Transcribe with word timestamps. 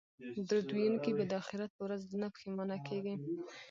درود 0.47 0.67
ویونکی 0.71 1.11
به 1.17 1.23
د 1.27 1.33
اخرت 1.41 1.71
په 1.75 1.81
ورځ 1.85 2.01
نه 2.21 2.27
پښیمانه 2.35 2.77
کیږي 2.87 3.15